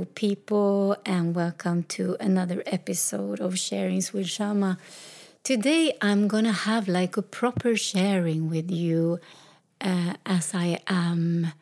[0.00, 4.78] people, and welcome to another episode of Sharings with Shama.
[5.44, 9.20] Today, I'm gonna have like a proper sharing with you
[9.82, 11.52] uh, as I am.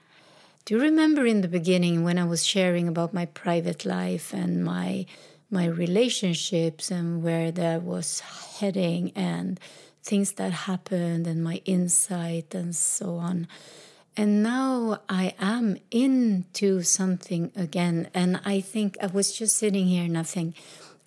[0.65, 4.65] Do you remember in the beginning when I was sharing about my private life and
[4.65, 5.06] my
[5.51, 8.20] my relationships and where that was
[8.61, 9.59] heading and
[10.05, 13.48] things that happened and my insight and so on?
[14.20, 18.11] And now I am into something again.
[18.12, 20.56] And I think I was just sitting here and I think,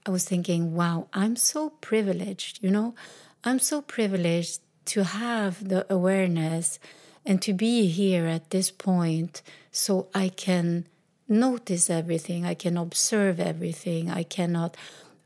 [0.03, 2.95] I was thinking, wow, I'm so privileged, you know?
[3.43, 6.79] I'm so privileged to have the awareness
[7.23, 10.87] and to be here at this point so I can
[11.29, 14.75] notice everything, I can observe everything, I cannot.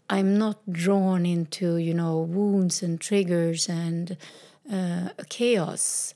[0.10, 4.18] I'm not drawn into, you know, wounds and triggers and
[4.70, 6.14] uh, chaos.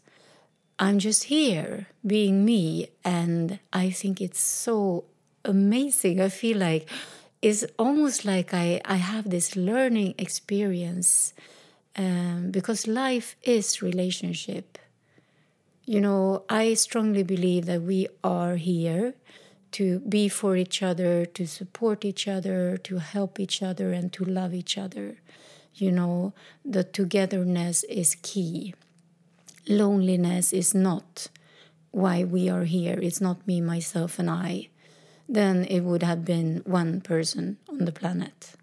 [0.81, 2.89] I'm just here being me.
[3.05, 5.03] And I think it's so
[5.45, 6.19] amazing.
[6.19, 6.89] I feel like
[7.39, 11.35] it's almost like I, I have this learning experience
[11.95, 14.79] um, because life is relationship.
[15.85, 19.13] You know, I strongly believe that we are here
[19.73, 24.25] to be for each other, to support each other, to help each other, and to
[24.25, 25.17] love each other.
[25.75, 26.33] You know,
[26.65, 28.73] the togetherness is key
[29.67, 31.27] loneliness is not
[31.91, 34.69] why we are here, it's not me, myself, and I,
[35.27, 38.53] then it would have been one person on the planet.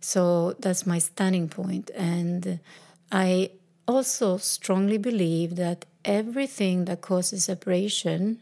[0.00, 1.90] So that's my standing point.
[1.94, 2.60] And
[3.10, 3.50] I
[3.88, 8.38] also strongly believe that everything that causes separation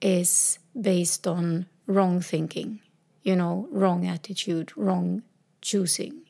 [0.00, 2.80] is based on wrong thinking,
[3.22, 5.22] you know, wrong attitude, wrong
[5.60, 6.22] choosing.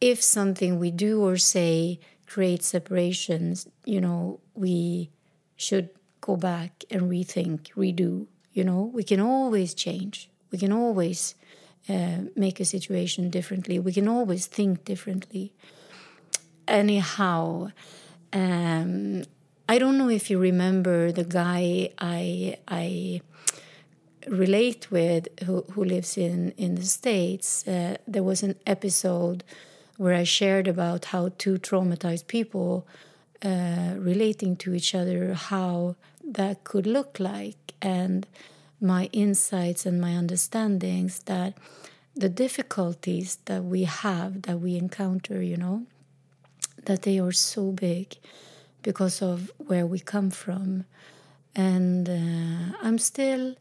[0.00, 5.10] If something we do or say create separations, you know, we
[5.56, 8.26] should go back and rethink, redo.
[8.52, 10.30] You know, we can always change.
[10.50, 11.34] We can always
[11.88, 13.78] uh, make a situation differently.
[13.78, 15.52] We can always think differently.
[16.66, 17.70] Anyhow,
[18.32, 19.22] um,
[19.68, 23.20] I don't know if you remember the guy I I
[24.26, 27.66] relate with who, who lives in in the states.
[27.66, 29.44] Uh, there was an episode
[29.96, 32.86] where I shared about how two traumatized people
[33.42, 38.26] uh, relating to each other, how that could look like, and
[38.80, 41.54] my insights and my understandings that
[42.14, 45.86] the difficulties that we have, that we encounter, you know,
[46.84, 48.16] that they are so big
[48.82, 50.84] because of where we come from.
[51.54, 53.56] And uh, I'm still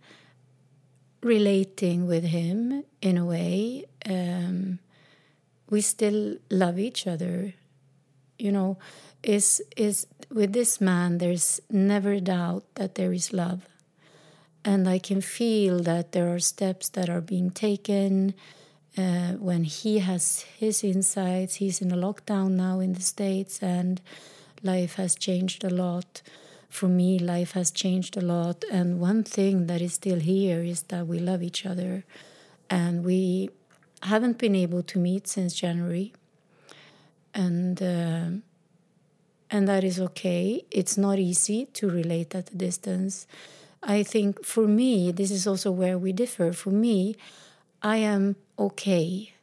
[1.22, 3.86] relating with him in a way.
[4.06, 4.80] Um,
[5.76, 7.54] we still love each other.
[8.40, 8.78] You know
[9.24, 10.08] is is
[10.40, 13.62] with this man there's never doubt that there is love.
[14.72, 18.14] And i can feel that there are steps that are being taken
[19.04, 20.24] uh, when he has
[20.64, 24.02] his insights he's in a lockdown now in the states and
[24.74, 26.10] life has changed a lot.
[26.78, 28.58] For me life has changed a lot.
[28.78, 31.94] And one thing that is still here is that we love each other.
[32.70, 33.50] And we
[34.04, 36.14] haven't been able to meet since January,
[37.34, 38.28] and uh,
[39.50, 40.66] and that is okay.
[40.72, 43.28] It's not easy to relate at a distance.
[43.84, 46.52] I think for me, this is also where we differ.
[46.54, 47.16] For me,
[47.82, 49.34] I am okay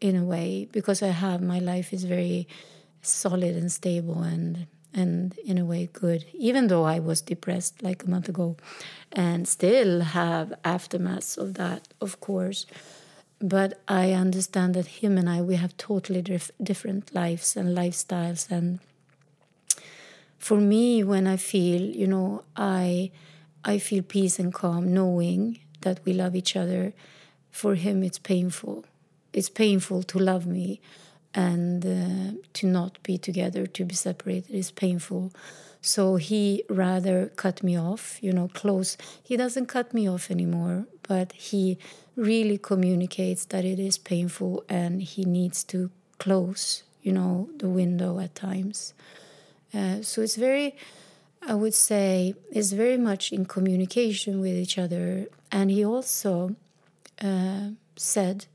[0.00, 2.46] in a way because I have my life is very
[3.02, 8.02] solid and stable and and in a way good even though i was depressed like
[8.02, 8.56] a month ago
[9.12, 12.66] and still have aftermaths of that of course
[13.40, 18.50] but I understand that him and I we have totally dif- different lives and lifestyles.
[18.50, 18.80] And
[20.38, 23.10] for me when I feel you know I
[23.64, 26.92] I feel peace and calm knowing that we love each other
[27.50, 28.84] for him it's painful.
[29.32, 30.80] It's painful to love me
[31.34, 34.50] and uh, to not be together to be separated.
[34.54, 35.32] Is painful
[35.80, 40.86] so he rather cut me off you know close he doesn't cut me off anymore
[41.08, 41.78] but he
[42.18, 48.18] really communicates that it is painful and he needs to close, you know, the window
[48.18, 48.92] at times.
[49.72, 50.76] Uh, so it's very,
[51.40, 55.28] I would say, is very much in communication with each other.
[55.52, 56.56] And he also
[57.22, 58.46] uh, said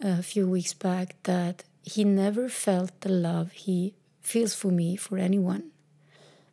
[0.00, 5.18] a few weeks back that he never felt the love he feels for me for
[5.18, 5.70] anyone.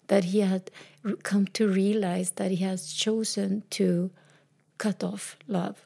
[0.07, 0.71] That he had
[1.23, 4.11] come to realize that he has chosen to
[4.77, 5.81] cut off love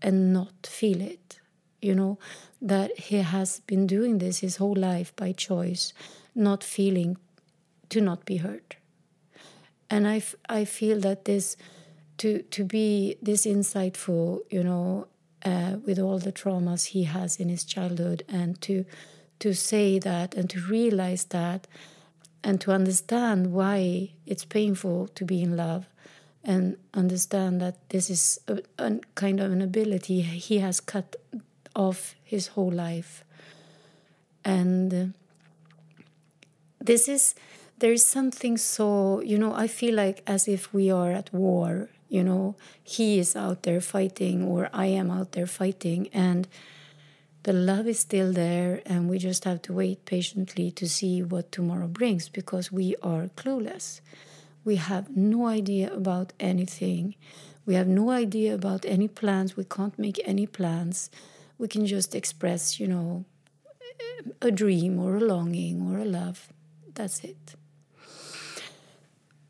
[0.00, 1.40] and not feel it.
[1.80, 2.18] You know,
[2.60, 5.92] that he has been doing this his whole life by choice,
[6.34, 7.16] not feeling
[7.90, 8.76] to not be hurt.
[9.88, 11.56] And I, I feel that this
[12.18, 15.06] to to be this insightful, you know,
[15.44, 18.84] uh, with all the traumas he has in his childhood, and to
[19.38, 21.68] to say that and to realize that,
[22.42, 25.86] and to understand why it's painful to be in love,
[26.44, 31.16] and understand that this is a, a kind of an ability he has cut
[31.74, 33.24] off his whole life,
[34.44, 35.06] and uh,
[36.80, 37.34] this is
[37.78, 41.88] there is something so you know i feel like as if we are at war
[42.08, 42.56] you know.
[42.82, 46.48] He is out there fighting or i am out there fighting and
[47.44, 51.52] the love is still there and we just have to wait patiently to see what
[51.52, 54.00] tomorrow brings because we are clueless.
[54.64, 57.14] We have no idea about anything.
[57.64, 59.56] We have no idea about any plans.
[59.56, 61.10] We can't make any plans.
[61.58, 63.24] We can just express you know
[64.42, 66.52] a dream or a longing or a love.
[66.94, 67.54] That's it.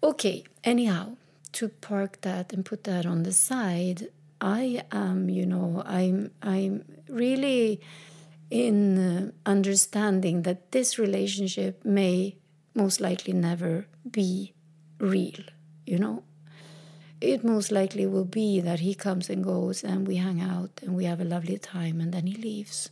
[0.03, 1.17] Okay anyhow
[1.53, 4.09] to park that and put that on the side,
[4.41, 7.81] I am, you know, I'm I'm really
[8.51, 12.37] in uh, understanding that this relationship may
[12.75, 14.55] most likely never be
[14.99, 15.43] real,
[15.87, 16.23] you know.
[17.21, 20.95] It most likely will be that he comes and goes and we hang out and
[20.97, 22.91] we have a lovely time and then he leaves.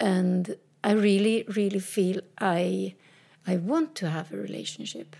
[0.00, 2.94] And I really, really feel I
[3.46, 5.16] I want to have a relationship.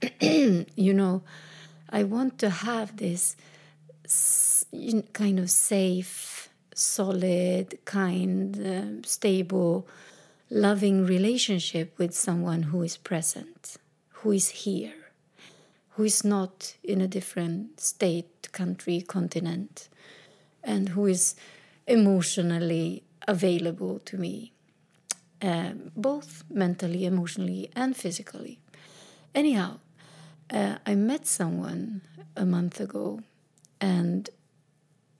[0.20, 1.22] you know,
[1.90, 3.36] I want to have this
[5.12, 9.88] kind of safe, solid, kind, uh, stable,
[10.50, 13.76] loving relationship with someone who is present,
[14.10, 14.94] who is here,
[15.90, 19.88] who is not in a different state, country, continent,
[20.62, 21.34] and who is
[21.86, 24.52] emotionally available to me,
[25.42, 28.60] uh, both mentally, emotionally, and physically.
[29.34, 29.78] Anyhow,
[30.50, 32.02] uh, I met someone
[32.36, 33.20] a month ago,
[33.80, 34.28] and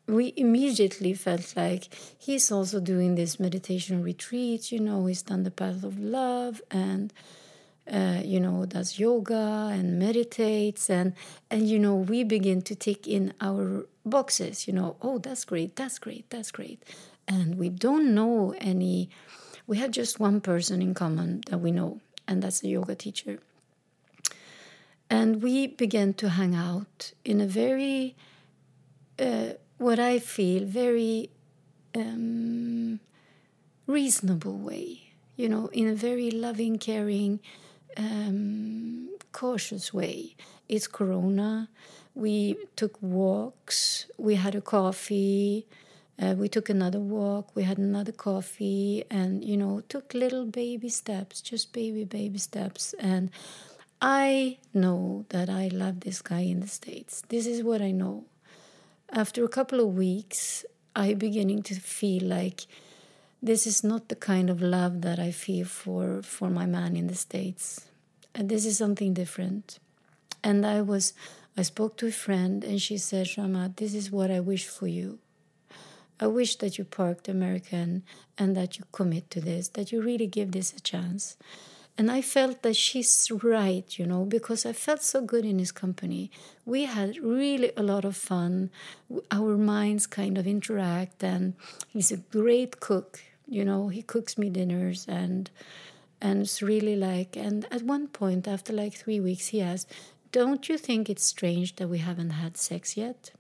[0.07, 1.89] we immediately felt like
[2.19, 4.73] he's also doing this meditation retreat.
[4.73, 7.13] You know, he's done the path of love and.
[7.91, 11.13] Uh, you know, does yoga and meditates, and
[11.51, 14.69] and you know, we begin to tick in our boxes.
[14.69, 16.85] You know, oh, that's great, that's great, that's great,
[17.27, 19.11] and we don't know any.
[19.67, 23.41] We have just one person in common that we know, and that's a yoga teacher.
[25.11, 28.15] And we began to hang out in a very,
[29.19, 31.31] uh, what I feel, very
[31.97, 33.01] um,
[33.87, 37.41] reasonable way, you know, in a very loving, caring,
[37.97, 40.37] um, cautious way.
[40.69, 41.69] It's Corona.
[42.15, 45.67] We took walks, we had a coffee.
[46.21, 50.91] Uh, we took another walk, we had another coffee, and you know, took little baby
[50.91, 52.95] steps, just baby, baby steps.
[53.01, 53.31] And
[54.01, 57.23] I know that I love this guy in the States.
[57.29, 58.25] This is what I know.
[59.13, 60.65] After a couple of weeks,
[60.97, 62.67] I beginning to feel like
[63.43, 67.09] this is not the kind of love that I feel for for my man in
[67.09, 67.89] the States.
[68.35, 69.79] And this is something different.
[70.43, 71.13] And I was
[71.57, 74.87] I spoke to a friend and she said, Shama, this is what I wish for
[74.87, 75.19] you.
[76.19, 78.03] I wish that you parked American
[78.39, 81.37] and that you commit to this, that you really give this a chance.
[82.01, 85.71] And I felt that she's right, you know, because I felt so good in his
[85.71, 86.31] company.
[86.65, 88.71] We had really a lot of fun.
[89.31, 91.53] Our minds kind of interact, and
[91.89, 93.21] he's a great cook.
[93.47, 95.51] You know, he cooks me dinners, and
[96.23, 97.37] and it's really like.
[97.37, 99.93] And at one point, after like three weeks, he asked,
[100.33, 103.33] "Don't you think it's strange that we haven't had sex yet?"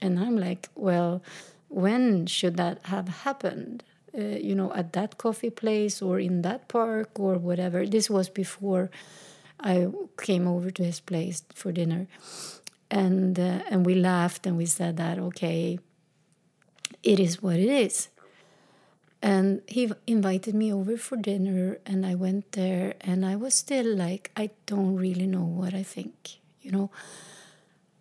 [0.00, 1.22] And I'm like, "Well,
[1.68, 3.84] when should that have happened?"
[4.16, 7.86] Uh, you know, at that coffee place or in that park or whatever.
[7.86, 8.90] This was before
[9.60, 9.88] I
[10.20, 12.06] came over to his place for dinner,
[12.90, 15.78] and uh, and we laughed and we said that okay,
[17.02, 18.08] it is what it is.
[19.20, 23.96] And he invited me over for dinner, and I went there, and I was still
[23.96, 26.90] like, I don't really know what I think, you know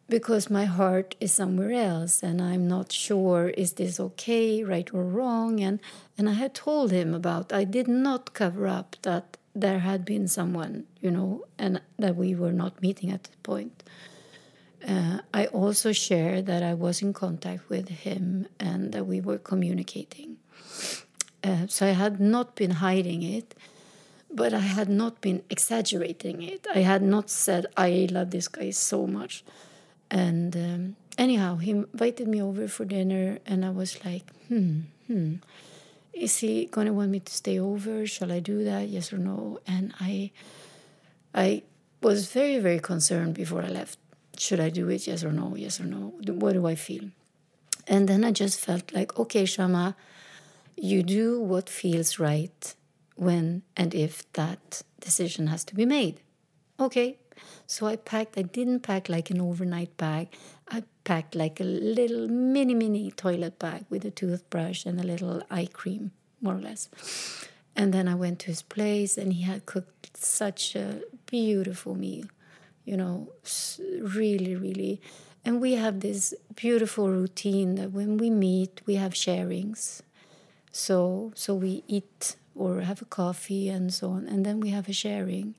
[0.10, 5.04] because my heart is somewhere else and i'm not sure is this okay right or
[5.04, 5.80] wrong and
[6.18, 10.28] and i had told him about i did not cover up that there had been
[10.28, 13.84] someone you know and that we were not meeting at the point.
[14.88, 19.40] Uh, i also shared that i was in contact with him and that we were
[19.40, 20.38] communicating.
[21.44, 23.56] Uh, so i had not been hiding it
[24.32, 26.68] but i had not been exaggerating it.
[26.76, 29.44] I had not said i love this guy so much
[30.10, 35.36] and um, anyhow, he invited me over for dinner, and I was like, hmm, hmm.
[36.14, 38.08] Is he gonna want me to stay over?
[38.08, 38.90] Shall I do that?
[38.90, 39.60] Yes or no?
[39.68, 40.32] And I,
[41.34, 41.62] I
[42.02, 44.00] was very, very concerned before I left.
[44.40, 45.08] should I do it?
[45.08, 45.56] Yes or no?
[45.56, 46.14] Yes or no?
[46.28, 47.06] What do I feel?
[47.88, 49.96] And then I just felt like, okay, Shama,
[50.76, 52.76] you do what feels right
[53.16, 56.22] when and if that decision has to be made.
[56.80, 57.18] Okay.
[57.66, 60.30] So I packed, I didn't pack like an overnight bag.
[60.70, 65.42] I packed like a little mini, mini toilet bag with a toothbrush and a little
[65.50, 66.90] eye cream, more or less.
[67.76, 72.26] And then I went to his place and he had cooked such a beautiful meal,
[72.86, 73.30] you know,
[74.02, 75.02] really, really.
[75.46, 80.02] And we have this beautiful routine that when we meet, we have sharings.
[80.72, 84.90] So, so we eat or have a coffee and so on, and then we have
[84.90, 85.56] a sharing.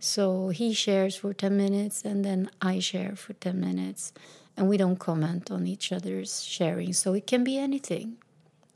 [0.00, 4.12] So he shares for 10 minutes and then I share for 10 minutes.
[4.56, 6.92] And we don't comment on each other's sharing.
[6.92, 8.16] So it can be anything,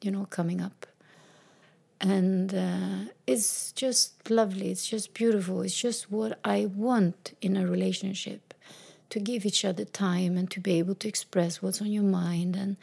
[0.01, 0.87] you know, coming up.
[2.01, 4.71] And uh, it's just lovely.
[4.71, 5.63] It's just beautiful.
[5.63, 8.55] It's just what I want in a relationship
[9.11, 12.57] to give each other time and to be able to express what's on your mind.
[12.57, 12.77] And,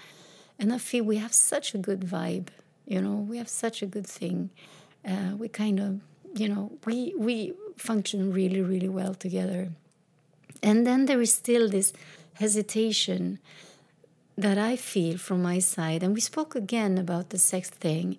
[0.58, 2.50] and I feel we have such a good vibe,
[2.86, 4.52] you know, we have such a good thing.
[5.04, 6.02] Uh, we kind of,
[6.40, 9.70] you know, we, we function really, really well together.
[10.62, 11.94] And then there is still this
[12.34, 13.40] hesitation
[14.38, 16.02] that I feel from my side.
[16.04, 18.18] And we spoke again about the sex thing.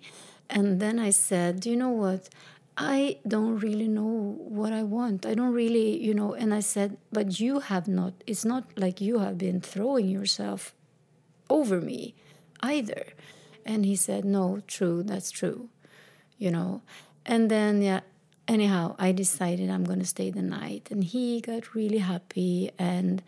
[0.49, 2.29] And then I said, you know what?
[2.77, 5.25] I don't really know what I want.
[5.25, 6.33] I don't really, you know.
[6.33, 10.73] And I said, but you have not, it's not like you have been throwing yourself
[11.49, 12.15] over me
[12.61, 13.07] either.
[13.65, 15.69] And he said, no, true, that's true,
[16.37, 16.81] you know.
[17.25, 18.01] And then, yeah,
[18.51, 23.23] anyhow, I decided I'm going to stay the night, and he got really happy, and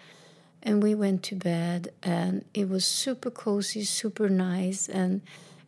[0.61, 5.21] and we went to bed, and it was super cozy, super nice, and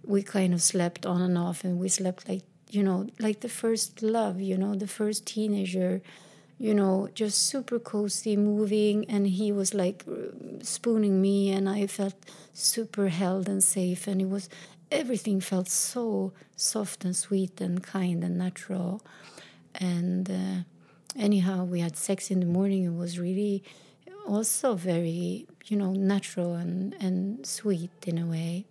[0.04, 3.50] we kind of slept on and off, and we slept like you know, like the
[3.50, 6.02] first love, you know, the first teenager,
[6.58, 10.32] you know, just super cozy, moving, and he was like uh,
[10.62, 12.16] spooning me, and I felt
[12.54, 14.50] super held and safe, and it was
[14.92, 19.02] everything felt so soft and sweet and kind and natural
[19.80, 20.64] and uh,
[21.18, 22.84] anyhow we had sex in the morning.
[22.86, 23.64] It was really
[24.28, 28.66] also very you know natural and, and sweet in a way.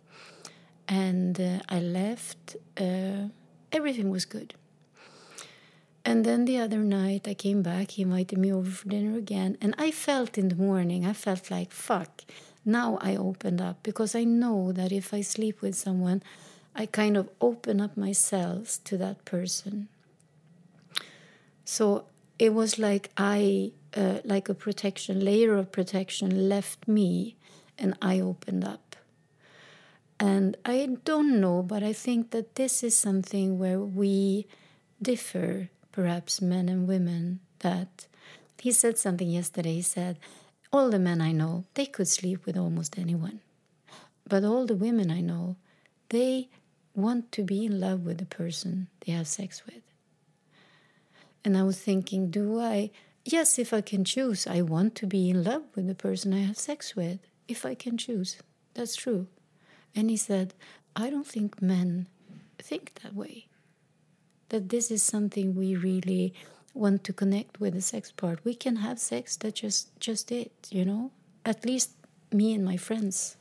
[0.87, 3.28] And uh, i left uh,
[3.73, 4.54] everything was good.
[6.06, 9.56] And then the other night i came back he invited me over for dinner again.
[9.61, 12.23] And i felt in the morning i felt like fuck
[12.64, 13.82] now i opened up.
[13.82, 16.23] Because i know that if i sleep with someone
[16.75, 19.88] i kind of open up myself to that person
[21.64, 22.06] so
[22.38, 27.37] it was like I, uh, like a protection, layer of protection left me
[27.78, 28.97] and I opened up.
[30.18, 34.47] And I don't know, but I think that this is something where we
[35.02, 37.40] differ, perhaps men and women.
[37.61, 38.06] That
[38.61, 39.75] he said something yesterday.
[39.75, 40.18] He said,
[40.73, 43.40] All the men I know, they could sleep with almost anyone.
[44.26, 45.56] But all the women I know,
[46.09, 46.49] they
[46.94, 49.83] want to be in love with the person they have sex with.
[51.44, 52.90] And I was thinking, do I?
[53.24, 56.40] Yes, if I can choose, I want to be in love with the person I
[56.40, 57.20] have sex with.
[57.48, 58.38] If I can choose,
[58.74, 59.26] that's true.
[59.94, 60.54] And he said,
[60.96, 62.08] I don't think men
[62.58, 63.46] think that way.
[64.48, 66.34] That this is something we really
[66.72, 68.44] want to connect with the sex part.
[68.44, 71.10] We can have sex, that's just just it, you know?
[71.44, 71.90] At least
[72.32, 73.36] me and my friends.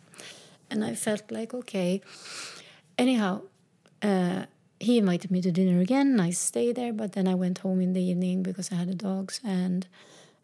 [0.69, 2.01] And I felt like, okay.
[2.98, 3.41] Anyhow,
[4.01, 4.45] uh,
[4.84, 6.20] he invited me to dinner again.
[6.20, 8.96] I stayed there, but then I went home in the evening because I had the
[8.96, 9.40] dogs.
[9.44, 9.88] And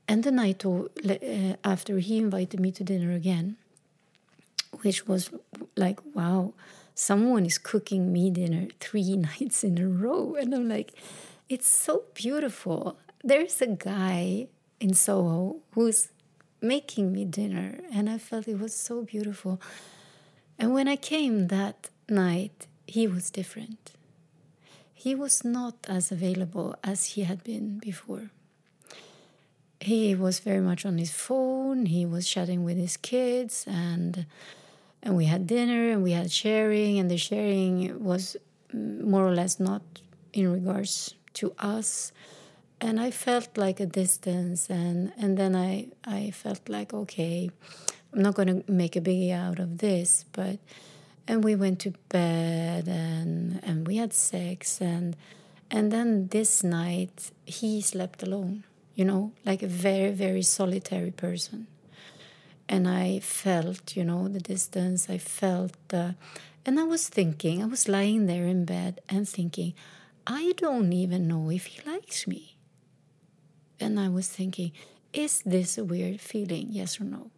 [0.08, 3.58] and the night uh, after, he invited me to dinner again,
[4.82, 5.30] which was
[5.76, 6.54] like, wow,
[6.96, 10.94] someone is cooking me dinner three nights in a row, and I'm like,
[11.48, 12.98] it's so beautiful.
[13.24, 14.48] There's a guy
[14.80, 16.10] in Soho who's
[16.62, 19.62] making me dinner, and I felt it was so beautiful.
[20.58, 23.92] And when I came that night, he was different
[25.00, 28.32] he was not as available as he had been before.
[29.80, 34.26] He was very much on his phone, he was chatting with his kids and
[35.02, 38.36] and we had dinner and we had sharing and the sharing was
[38.74, 39.82] more or less not
[40.34, 42.12] in regards to us
[42.82, 47.50] and I felt like a distance and and then I I felt like okay
[48.12, 50.60] I'm not going to make a biggie out of this but
[51.30, 55.16] and we went to bed and and we had sex and
[55.70, 58.64] and then this night he slept alone
[58.96, 61.68] you know like a very very solitary person
[62.68, 66.12] and i felt you know the distance i felt uh,
[66.66, 69.74] and i was thinking i was lying there in bed and thinking
[70.26, 72.58] i don't even know if he likes me
[73.80, 74.72] and i was thinking
[75.14, 76.68] is this a weird feeling?
[76.70, 77.32] Yes or no?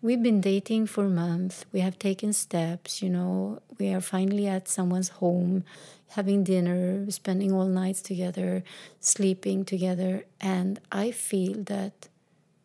[0.00, 1.64] We've been dating for months.
[1.72, 3.60] We have taken steps, you know.
[3.80, 5.64] We are finally at someone's home,
[6.10, 8.62] having dinner, spending all nights together,
[9.00, 10.24] sleeping together.
[10.40, 12.06] And I feel that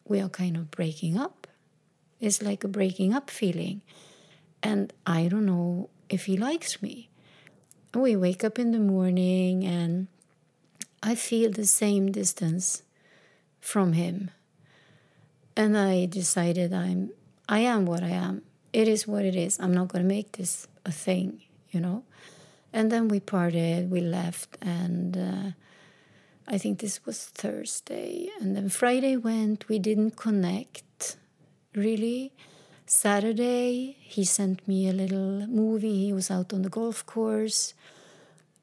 [0.07, 1.47] we are kind of breaking up.
[2.19, 3.81] It's like a breaking up feeling.
[4.61, 7.09] And I don't know if he likes me.
[7.95, 10.05] We wake up in the morning and
[11.01, 12.83] I feel the same distance
[13.59, 14.29] from him.
[15.57, 17.11] And I decided I'm
[17.53, 18.41] I am what I am.
[18.81, 19.59] It is what it is.
[19.59, 22.01] I'm not going to make this a thing, you know.
[22.73, 25.51] And then we parted, we left, and uh,
[26.47, 28.27] I think this was Thursday.
[28.41, 31.17] And then Friday went, we didn't connect
[31.75, 32.33] really.
[32.87, 36.05] Saturday, he sent me a little movie.
[36.05, 37.75] He was out on the golf course.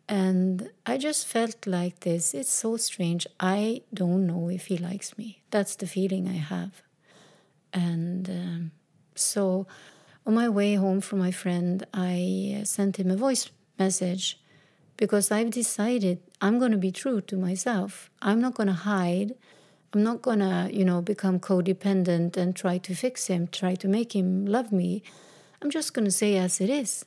[0.09, 2.35] And I just felt like this.
[2.35, 3.25] It's so strange.
[3.39, 5.43] I don't know if he likes me.
[5.53, 6.83] That's the feeling I have.
[7.73, 8.73] And um,
[9.21, 9.67] so
[10.27, 14.39] on my way home from my friend, I uh, sent him a voice message
[14.97, 18.11] because I've decided I'm going to be true to myself.
[18.21, 19.35] I'm not going to hide.
[19.93, 23.89] I'm not going to, you know, become codependent and try to fix him, try to
[23.89, 25.03] make him love me.
[25.63, 27.05] I'm just going to say as it is.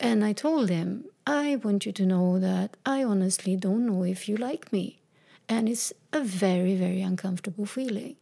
[0.00, 4.28] And I told him, I want you to know that I honestly don't know if
[4.28, 5.00] you like me.
[5.48, 8.16] And it's a very, very uncomfortable feeling.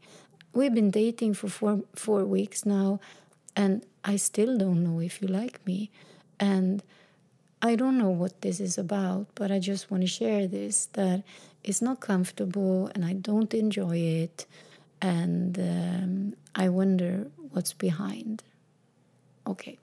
[0.57, 2.99] We've been dating for four, four weeks now,
[3.55, 5.91] and I still don't know if you like me.
[6.41, 6.83] And
[7.61, 11.25] I don't know what this is about, but I just want to share this that
[11.63, 14.47] it's not comfortable and I don't enjoy it.
[15.03, 18.43] And um, I wonder what's behind.
[19.47, 19.77] Okay.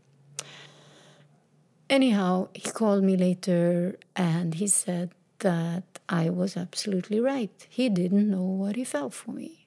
[1.88, 7.68] Anyhow, he called me later and he said that I was absolutely right.
[7.70, 9.63] He didn't know what he felt for me.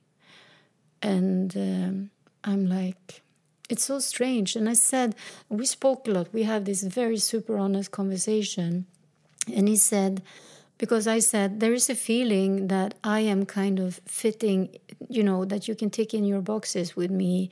[1.02, 2.11] And um,
[2.44, 3.22] I'm like,
[3.68, 4.56] it's so strange.
[4.56, 5.14] And I said,
[5.48, 6.32] we spoke a lot.
[6.32, 8.87] We have this very super honest conversation.
[9.52, 10.22] And he said,
[10.78, 14.76] because I said, there is a feeling that I am kind of fitting,
[15.09, 17.50] you know, that you can tick in your boxes with me.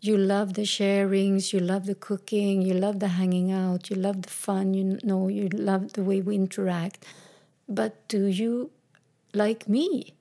[0.00, 4.22] You love the sharings, you love the cooking, you love the hanging out, you love
[4.22, 7.04] the fun, you know, you love the way we interact.
[7.68, 8.70] But do you
[9.32, 10.15] like me?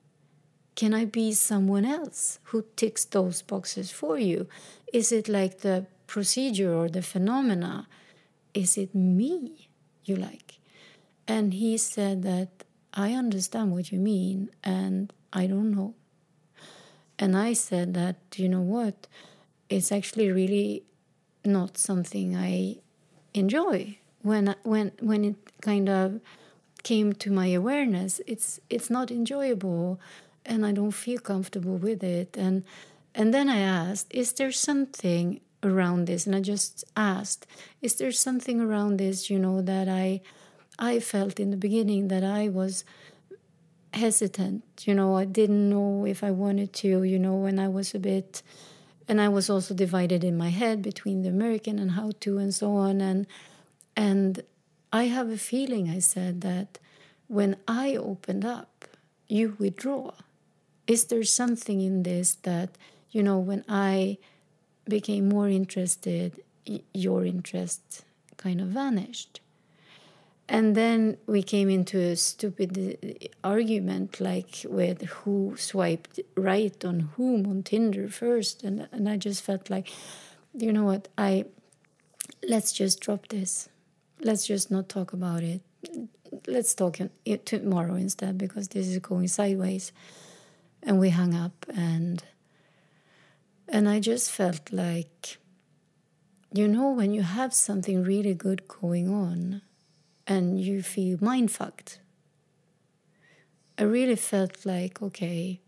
[0.75, 4.47] Can I be someone else who ticks those boxes for you?
[4.91, 7.87] Is it like the procedure or the phenomena?
[8.53, 9.69] Is it me
[10.03, 10.59] you like?
[11.27, 15.95] And he said that I understand what you mean and I don't know.
[17.17, 19.07] And I said that, you know what?
[19.69, 20.83] It's actually really
[21.45, 22.77] not something I
[23.33, 23.97] enjoy.
[24.21, 26.19] When when when it kind of
[26.83, 29.99] came to my awareness, it's it's not enjoyable
[30.45, 32.37] and I don't feel comfortable with it.
[32.37, 32.63] And
[33.13, 36.25] and then I asked, is there something around this?
[36.25, 37.47] And I just asked,
[37.81, 40.21] is there something around this, you know, that I
[40.77, 42.83] I felt in the beginning that I was
[43.93, 47.95] hesitant, you know, I didn't know if I wanted to, you know, when I was
[47.95, 48.43] a bit
[49.07, 52.53] and I was also divided in my head between the American and how to and
[52.53, 53.25] so on and
[53.95, 54.43] and
[54.91, 56.79] I have a feeling I said that
[57.27, 58.85] when I opened up,
[59.27, 60.11] you withdraw
[60.87, 62.69] is there something in this that
[63.11, 64.17] you know when i
[64.87, 66.41] became more interested
[66.93, 68.03] your interest
[68.37, 69.39] kind of vanished?
[70.47, 77.11] And then we came into a stupid uh, argument like with who swiped right on
[77.15, 79.91] whom on tinder first and, and i just felt like
[80.53, 81.45] you know what i
[82.47, 83.69] let's just drop this.
[84.21, 85.61] Let's just not talk about it.
[86.47, 86.97] Let's talk
[87.45, 89.91] tomorrow instead because this is going sideways
[90.85, 92.23] and we hung up and
[93.67, 95.37] and I just felt like
[96.53, 99.61] you know when you have something really good going on
[100.27, 101.99] and you feel mind fucked
[103.77, 105.59] I really felt like okay.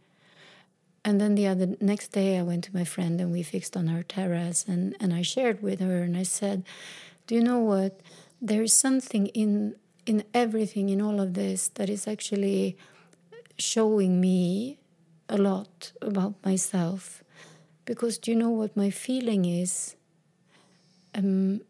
[1.04, 3.88] And then the other next day I went to my friend and we fixed on
[3.88, 6.64] her terrace and and I shared with her and I said
[7.28, 8.00] do you know what?
[8.42, 9.76] There is something in
[10.06, 12.78] in everything in all of this that is actually
[13.58, 14.80] showing me
[15.30, 17.24] a lot about myself
[17.86, 19.96] because do you know what my feeling is?
[21.16, 21.62] Um,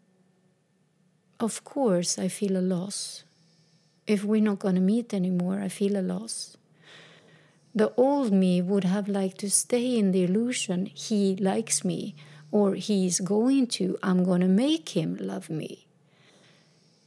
[1.40, 3.24] of course, I feel a loss.
[4.08, 6.58] If we're not going to meet anymore, I feel a loss.
[7.76, 12.16] The old me would have liked to stay in the illusion he likes me
[12.52, 15.86] or he's going to, I'm going to make him love me.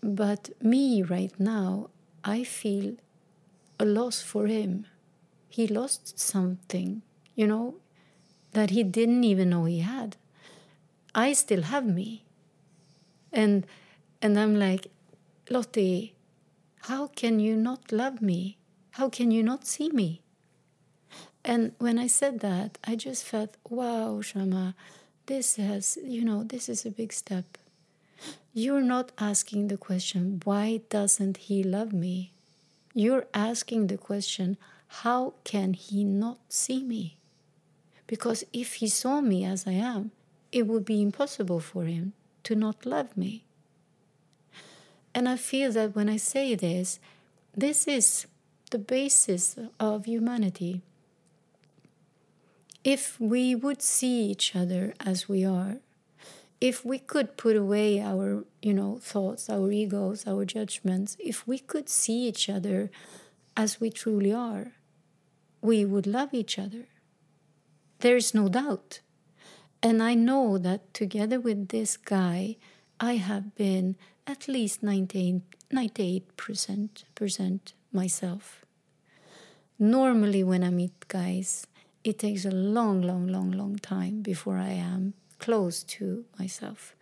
[0.02, 1.90] But me right now,
[2.22, 2.94] I feel
[3.80, 4.86] a loss for him
[5.50, 7.02] he lost something
[7.40, 7.74] you know,
[8.52, 10.16] that he didn't even know he had.
[11.14, 12.22] I still have me.
[13.32, 13.66] And
[14.20, 14.88] and I'm like,
[15.48, 16.12] Lottie,
[16.82, 18.58] how can you not love me?
[18.98, 20.20] How can you not see me?
[21.42, 24.74] And when I said that, I just felt, wow, Shama,
[25.24, 27.56] this has, you know, this is a big step.
[28.52, 32.32] You're not asking the question, why doesn't he love me?
[32.92, 34.58] You're asking the question,
[34.90, 37.16] how can he not see me?
[38.06, 40.10] Because if he saw me as I am,
[40.50, 43.44] it would be impossible for him to not love me.
[45.14, 46.98] And I feel that when I say this,
[47.56, 48.26] this is
[48.72, 50.82] the basis of humanity.
[52.82, 55.76] If we would see each other as we are,
[56.60, 61.58] if we could put away our, you know, thoughts, our egos, our judgments, if we
[61.58, 62.90] could see each other
[63.56, 64.72] as we truly are,
[65.60, 66.86] we would love each other.
[68.00, 69.00] There is no doubt.
[69.82, 72.56] And I know that together with this guy,
[72.98, 73.96] I have been
[74.26, 75.42] at least 98,
[75.72, 78.64] 98% myself.
[79.78, 81.66] Normally, when I meet guys,
[82.04, 86.94] it takes a long, long, long, long time before I am close to myself.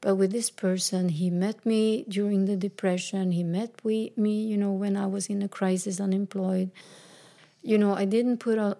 [0.00, 3.32] But with this person, he met me during the depression.
[3.32, 6.70] He met me, you know, when I was in a crisis, unemployed.
[7.64, 8.76] You know, I didn't put on,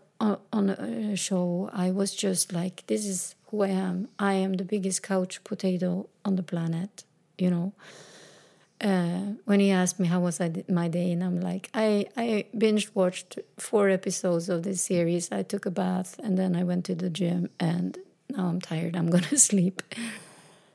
[0.52, 1.70] on a show.
[1.72, 4.08] I was just like, this is who I am.
[4.18, 7.02] I am the biggest couch potato on the planet,
[7.38, 7.72] you know.
[8.82, 12.44] Uh, when he asked me how was I my day, and I'm like, I, I
[12.58, 15.32] binge watched four episodes of this series.
[15.32, 17.96] I took a bath and then I went to the gym, and
[18.28, 18.96] now I'm tired.
[18.96, 19.82] I'm gonna sleep.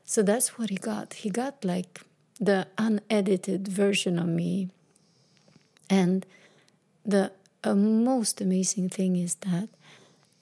[0.04, 1.14] So that's what he got.
[1.14, 2.00] He got like
[2.40, 4.70] the unedited version of me.
[5.88, 6.26] And
[7.04, 9.68] the uh, most amazing thing is that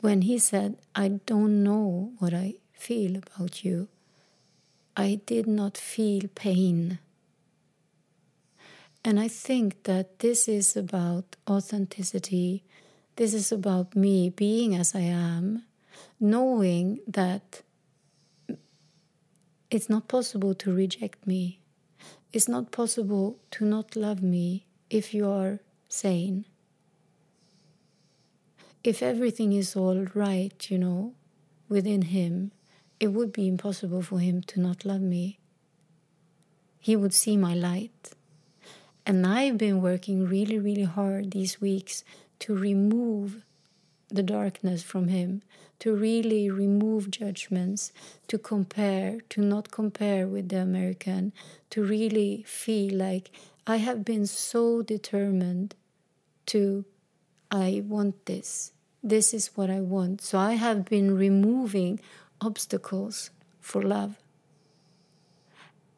[0.01, 3.89] when he said, I don't know what I feel about you,
[4.97, 6.99] I did not feel pain.
[9.05, 12.65] And I think that this is about authenticity.
[13.17, 15.65] This is about me being as I am,
[16.21, 17.63] knowing that
[19.71, 21.61] it's not possible to reject me.
[22.33, 26.45] It's not possible to not love me if you are sane
[28.89, 31.13] if everything is all right, you know,
[31.69, 32.53] within him,
[32.99, 35.39] it would be impossible for him to not love me.
[36.81, 38.13] He would see my light.
[39.05, 42.03] And I've been working really, really hard these weeks
[42.39, 43.45] to remove
[44.09, 45.43] the darkness from him,
[45.81, 47.93] to really remove judgments,
[48.29, 51.35] to compare, to not compare with the American,
[51.69, 53.31] to really feel like
[53.67, 55.75] I have been so determined
[56.47, 56.87] to,
[57.51, 58.73] I want this.
[59.03, 60.21] This is what I want.
[60.21, 62.01] So I have been removing
[62.41, 63.31] obstacles
[63.61, 64.19] for love.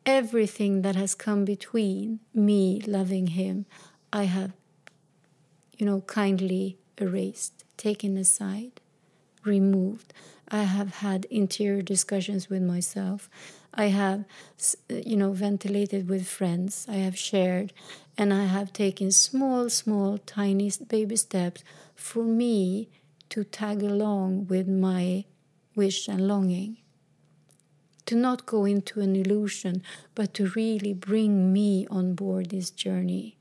[0.05, 3.67] Everything that has come between me loving him,
[4.13, 4.53] I have,
[5.77, 8.81] you know, kindly erased, taken aside,
[9.45, 10.13] removed.
[10.49, 13.31] I have had interior discussions with myself.
[13.73, 14.25] I have,
[14.89, 16.87] you know, ventilated with friends.
[16.89, 17.73] I have shared,
[18.19, 21.63] and I have taken small, small, tiny baby steps
[22.01, 22.89] for me
[23.29, 25.25] to tag along with my
[25.77, 26.79] wish and longing.
[28.07, 29.83] To not go into an illusion,
[30.15, 33.37] but to really bring me on board this journey,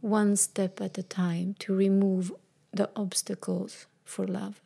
[0.00, 2.32] one step at a time, to remove
[2.72, 4.62] the obstacles for love.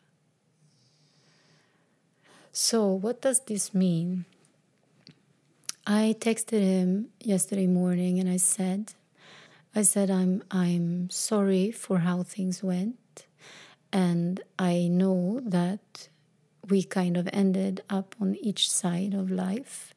[2.53, 4.27] So, what does this mean?
[5.87, 8.93] I texted him yesterday morning and I said,
[9.75, 12.97] I said I'm I'm sorry for how things went.
[13.93, 16.09] And I know that
[16.69, 19.95] we kind of ended up on each side of life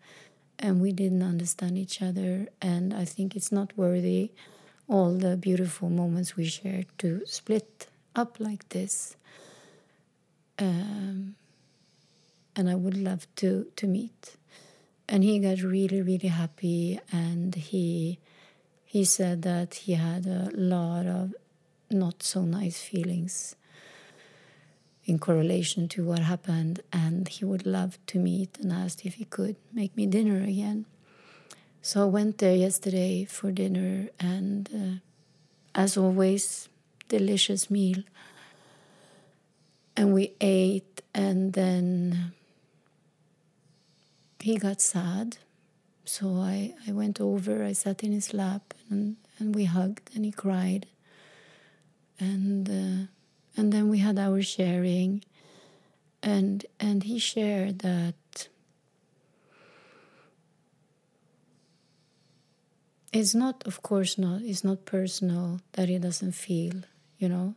[0.57, 2.47] and we didn't understand each other.
[2.61, 4.31] And I think it's not worthy
[4.87, 9.15] all the beautiful moments we shared to split up like this.
[10.59, 11.35] Um,
[12.55, 14.35] and I would love to, to meet.
[15.07, 18.19] And he got really, really happy, and he
[18.85, 21.33] he said that he had a lot of
[21.89, 23.55] not so nice feelings
[25.05, 29.25] in correlation to what happened, and he would love to meet and asked if he
[29.25, 30.85] could make me dinner again.
[31.81, 34.99] So I went there yesterday for dinner, and uh,
[35.75, 36.69] as always,
[37.09, 38.03] delicious meal.
[39.95, 42.31] And we ate, and then
[44.39, 45.37] he got sad.
[46.05, 50.23] So I, I went over, I sat in his lap, and, and we hugged, and
[50.23, 50.85] he cried.
[52.19, 53.07] And uh,
[53.55, 55.23] and then we had our sharing.
[56.21, 58.47] And and he shared that
[63.11, 66.75] it's not of course not it's not personal that he doesn't feel
[67.17, 67.55] you know.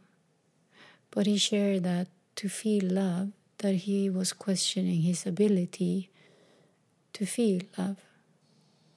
[1.12, 6.11] But he shared that to feel love that he was questioning his ability
[7.12, 7.96] to feel love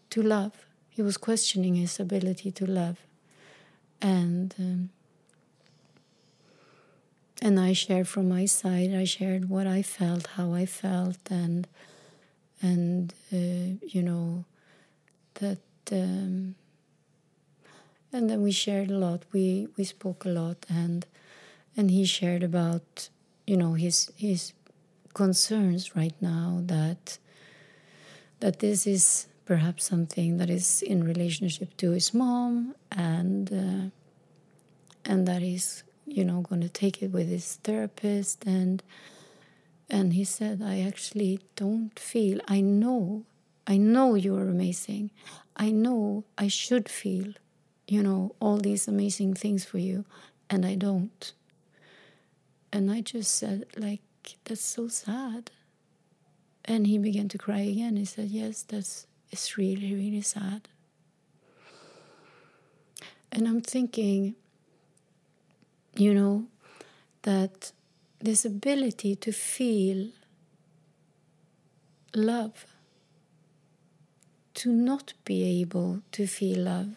[0.10, 0.66] to love.
[0.90, 2.98] He was questioning his ability to love.
[4.02, 4.90] And um,
[7.42, 8.94] and I shared from my side.
[8.94, 11.68] I shared what I felt, how I felt, and
[12.62, 14.46] and uh, you know
[15.36, 15.60] that.
[15.92, 16.56] Um,
[18.12, 19.24] and then we shared a lot.
[19.32, 21.06] We we spoke a lot, and
[21.78, 23.10] and he shared about
[23.48, 24.54] you know his his
[25.14, 27.18] concerns right now that
[28.40, 33.90] that this is perhaps something that is in relationship to his mom and uh,
[35.06, 38.82] and that he's you know going to take it with his therapist and
[39.90, 43.24] and he said i actually don't feel i know
[43.68, 45.12] i know you are amazing.
[45.56, 47.34] I know i should feel
[47.88, 50.06] you know all these amazing things for you
[50.50, 51.34] and i don't.
[52.72, 54.02] And i just said like
[54.46, 55.52] that's so sad.
[56.66, 57.96] And he began to cry again.
[57.96, 60.68] He said yes that's it's really really sad.
[63.32, 64.36] And i'm thinking
[66.00, 66.46] you know,
[67.24, 67.72] that
[68.20, 70.10] this ability to feel
[72.16, 72.66] love,
[74.54, 76.96] to not be able to feel love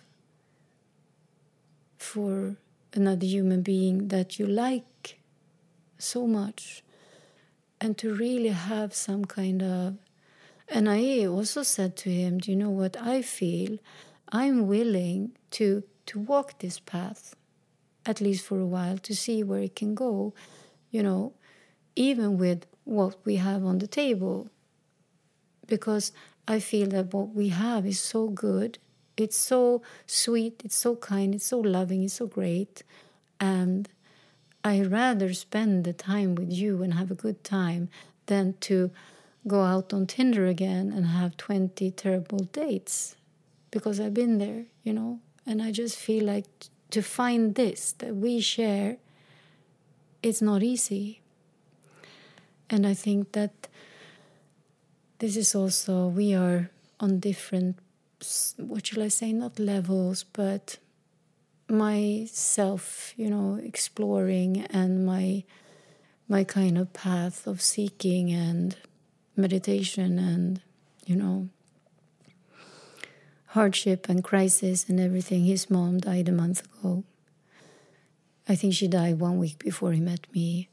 [1.99, 2.57] for
[2.95, 5.19] another human being that you like
[5.99, 6.83] so much,
[7.81, 9.97] and to really have some kind of.
[10.69, 13.79] And I also said to him, Do you know what I feel?
[14.31, 17.37] I'm willing to, to walk this path
[18.05, 20.35] at least for a while, to see where it can go,
[20.91, 21.33] you know,
[21.97, 24.49] even with what we have on the table.
[25.67, 26.13] Because
[26.47, 28.79] I feel that what we have is so good,
[29.17, 32.83] it's so sweet, it's so kind, it's so loving, it's so great.
[33.39, 33.89] And
[34.65, 37.89] I rather spend the time with you and have a good time
[38.27, 38.91] than to
[39.47, 43.17] go out on Tinder again and have 20 terrible dates
[43.71, 46.47] because I've been there, you know, and I just feel like
[46.93, 48.99] to find this that we share,
[50.23, 51.21] it's not easy.
[52.71, 53.69] And I think that
[55.19, 57.77] this is also, we are on different,
[58.57, 60.79] what shall I say, not levels, but
[61.69, 65.45] myself, you know, exploring and my
[66.29, 68.77] my kind of path of seeking and
[69.37, 70.63] meditation and
[71.05, 71.49] you know
[73.53, 75.45] hardship and crisis and everything.
[75.45, 77.05] His mom died a month ago.
[78.49, 80.69] I think she died one week before he met me.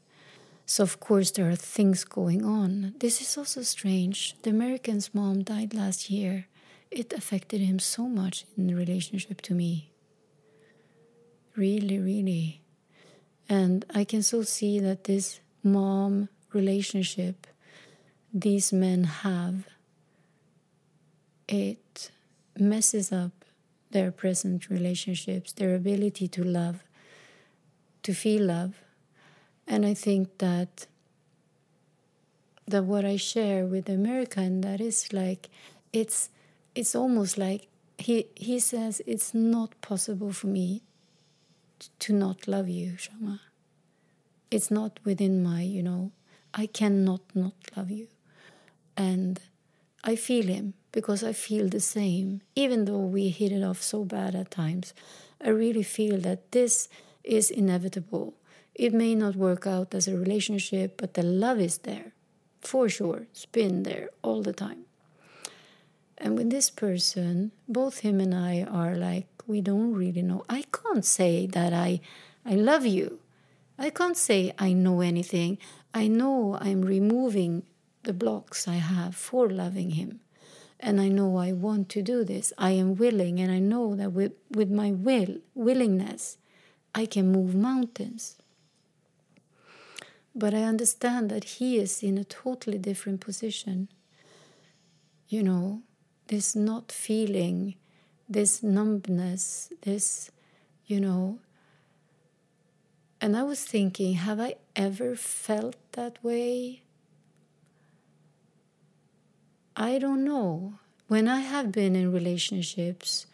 [0.66, 2.94] So, of course, there are things going on.
[2.98, 4.34] This is also strange.
[4.42, 6.46] The American's mom died last year.
[6.90, 9.90] It affected him so much in relationship to me.
[11.56, 12.62] Really, really.
[13.48, 17.46] And I can so see that this mom relationship
[18.32, 19.66] these men have,
[21.48, 22.10] it
[22.58, 23.44] messes up
[23.90, 26.84] their present relationships, their ability to love,
[28.02, 28.74] to feel love.
[29.66, 30.86] And I think that
[32.66, 35.48] that what I share with the American that is like
[35.92, 36.30] it's
[36.74, 37.66] it's almost like
[37.98, 40.82] he he says it's not possible for me
[41.98, 43.40] to not love you, Shama.
[44.50, 46.12] It's not within my, you know,
[46.52, 48.08] I cannot not love you.
[48.96, 49.40] And
[50.04, 52.42] I feel him because I feel the same.
[52.54, 54.94] Even though we hit it off so bad at times,
[55.42, 56.88] I really feel that this
[57.24, 58.34] is inevitable.
[58.74, 62.12] It may not work out as a relationship, but the love is there
[62.60, 63.26] for sure.
[63.30, 64.84] It's been there all the time.
[66.18, 70.44] And with this person, both him and I are like, we don't really know.
[70.48, 72.00] I can't say that I,
[72.44, 73.20] I love you.
[73.78, 75.56] I can't say I know anything.
[75.94, 77.62] I know I'm removing
[78.02, 80.20] the blocks I have for loving him
[80.82, 82.52] and I know I want to do this.
[82.58, 86.38] I am willing, and I know that with, with my will, willingness,
[86.94, 88.36] I can move mountains.
[90.34, 93.88] But I understand that he is in a totally different position.
[95.28, 95.82] You know,
[96.28, 97.74] this not feeling,
[98.28, 100.30] this numbness, this,
[100.86, 101.38] you know.
[103.20, 106.82] And I was thinking, have I ever felt that way?
[109.76, 110.74] I don't know.
[111.08, 113.26] When I have been in relationships,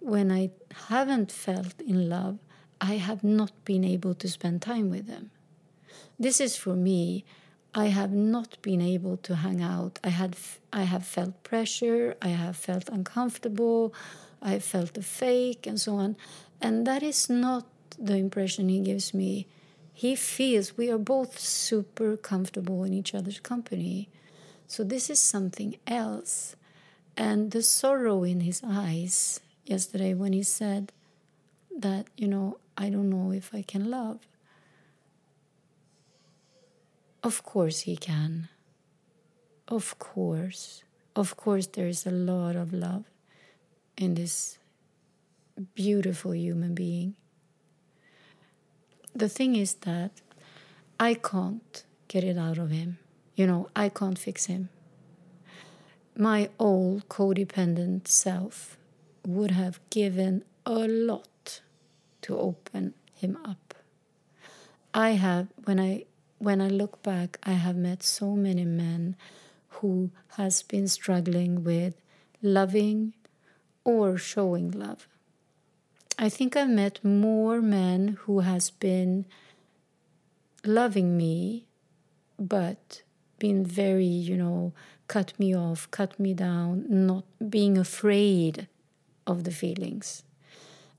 [0.00, 0.50] when I
[0.88, 2.38] haven't felt in love,
[2.80, 5.30] I have not been able to spend time with them.
[6.18, 7.24] This is for me.
[7.74, 9.98] I have not been able to hang out.
[10.02, 10.36] I had
[10.72, 13.94] I have felt pressure, I have felt uncomfortable,
[14.42, 16.16] I felt the fake and so on.
[16.60, 17.66] And that is not
[17.98, 19.46] the impression he gives me.
[19.92, 24.08] He feels we are both super comfortable in each other's company.
[24.70, 26.54] So this is something else.
[27.16, 30.92] And the sorrow in his eyes yesterday when he said
[31.76, 34.20] that, you know, I don't know if I can love.
[37.24, 38.48] Of course he can.
[39.66, 40.84] Of course.
[41.16, 43.06] Of course, there is a lot of love
[43.96, 44.56] in this
[45.74, 47.16] beautiful human being.
[49.16, 50.12] The thing is that
[51.00, 52.98] I can't get it out of him.
[53.34, 54.68] You know, I can't fix him.
[56.16, 58.76] My old codependent self
[59.26, 61.60] would have given a lot
[62.22, 63.74] to open him up.
[64.92, 66.04] I have when I
[66.38, 69.16] when I look back, I have met so many men
[69.68, 71.94] who has been struggling with
[72.42, 73.14] loving
[73.84, 75.06] or showing love.
[76.18, 79.26] I think I've met more men who has been
[80.64, 81.66] loving me
[82.38, 83.02] but
[83.40, 84.72] been very, you know,
[85.08, 88.68] cut me off, cut me down, not being afraid
[89.26, 90.22] of the feelings.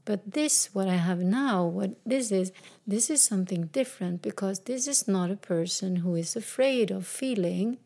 [0.03, 2.51] But this, what I have now, what this is,
[2.85, 7.77] this is something different because this is not a person who is afraid of feeling.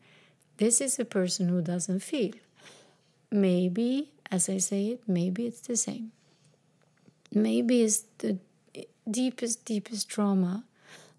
[0.56, 2.32] This is a person who doesn't feel.
[3.30, 6.10] Maybe, as I say it, maybe it's the same.
[7.32, 8.38] Maybe it's the
[9.08, 10.64] deepest, deepest trauma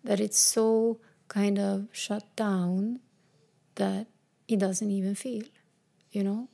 [0.04, 3.00] that it's so kind of shut down
[3.78, 4.06] that
[4.48, 5.44] he doesn't even feel,
[6.12, 6.48] you know?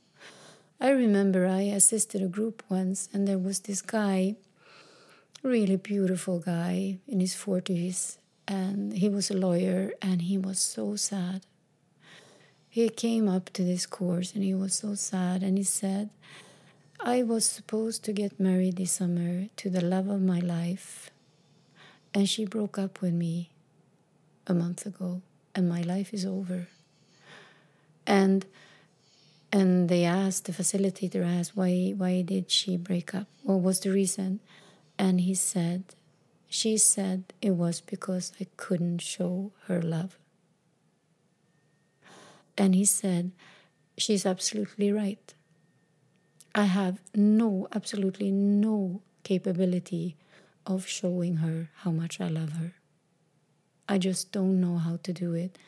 [0.80, 4.36] I remember I assisted a group once, and there was this guy,
[5.42, 10.96] really beautiful guy in his 40s, and he was a lawyer, and he was so
[10.96, 11.42] sad.
[12.68, 16.10] He came up to this course, and he was so sad, and he said,
[17.00, 21.10] I was supposed to get married this summer to the love of my life,
[22.12, 23.50] and she broke up with me
[24.46, 25.22] a month ago,
[25.54, 26.66] and my life is over.
[28.06, 28.46] And
[29.52, 33.28] and they asked the facilitator asked why why did she break up?
[33.42, 34.40] What was the reason?
[34.98, 35.84] And he said,
[36.48, 40.18] she said it was because I couldn't show her love.
[42.56, 43.32] And he said,
[43.98, 45.34] she's absolutely right.
[46.54, 50.16] I have no, absolutely no capability
[50.64, 52.74] of showing her how much I love her.
[53.88, 55.58] I just don't know how to do it.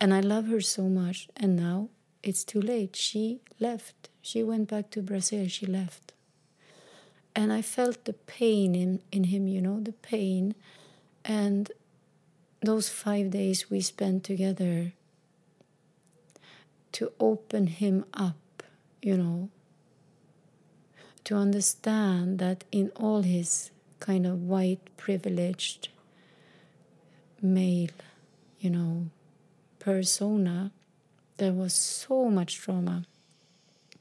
[0.00, 1.28] And I love her so much.
[1.36, 1.88] And now
[2.22, 2.96] it's too late.
[2.96, 4.08] She left.
[4.22, 5.48] She went back to Brazil.
[5.48, 6.12] She left.
[7.36, 10.54] And I felt the pain in, in him, you know, the pain.
[11.24, 11.70] And
[12.60, 14.92] those five days we spent together
[16.92, 18.62] to open him up,
[19.02, 19.48] you know,
[21.24, 25.88] to understand that in all his kind of white privileged
[27.42, 27.90] male,
[28.60, 29.10] you know,
[29.84, 30.72] persona,
[31.36, 33.04] there was so much trauma.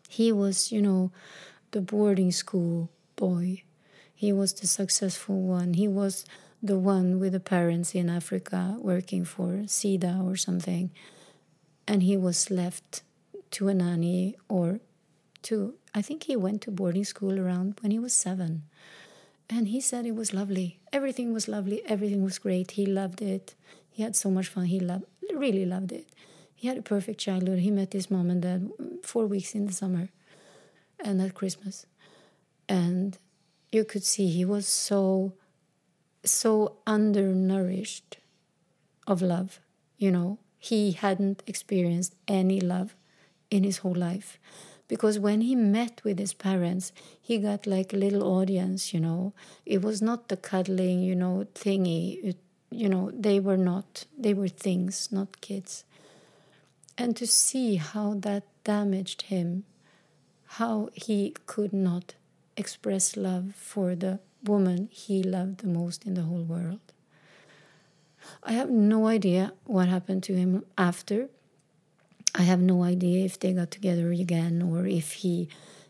[0.07, 1.11] He was, you know,
[1.71, 3.63] the boarding school boy.
[4.15, 5.73] He was the successful one.
[5.73, 6.25] He was
[6.61, 10.89] the one with the parents in Africa working for SIDA or something.
[11.85, 13.01] And he was left
[13.51, 14.79] to a nanny or
[15.43, 18.63] to, I think he went to boarding school around when he was seven.
[19.49, 20.79] And he said it was lovely.
[20.93, 21.81] Everything was lovely.
[21.85, 22.71] Everything was great.
[22.71, 23.55] He loved it.
[23.91, 24.65] He had so much fun.
[24.65, 26.07] He loved, really loved it.
[26.55, 27.59] He had a perfect childhood.
[27.59, 28.69] He met his mom and dad
[29.03, 30.09] four weeks in the summer
[30.99, 31.85] and at Christmas.
[32.69, 33.17] And
[33.71, 35.33] you could see he was so,
[36.23, 38.17] so undernourished
[39.05, 39.59] of love.
[39.97, 42.95] You know, he hadn't experienced any love
[43.51, 44.39] in his whole life.
[44.87, 49.33] Because when he met with his parents, he got like a little audience, you know.
[49.65, 52.35] It was not the cuddling, you know, thingy.
[52.73, 55.83] You know they were not they were things not kids.
[56.97, 59.65] And to see how that damaged him
[60.59, 62.13] how he could not
[62.55, 66.79] express love for the woman he loved the most in the whole world.
[68.43, 71.29] I have no idea what happened to him after.
[72.35, 75.47] I have no idea if they got together again or if he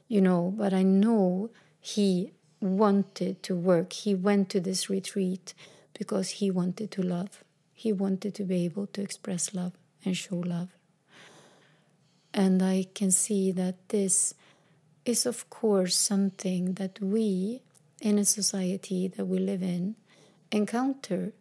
[0.08, 2.32] you know but i know he
[2.64, 3.94] wanted to work.
[3.94, 5.54] He went to this retreat
[5.94, 7.44] because he wanted to love.
[7.74, 9.74] He wanted to be able to express love
[10.06, 10.70] and show love.
[12.34, 14.34] And I can see that this
[15.06, 17.62] is, of course, something that we
[18.02, 19.96] in a society that we live in
[20.52, 21.34] encounter